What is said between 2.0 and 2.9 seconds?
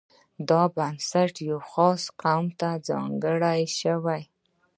قوم ته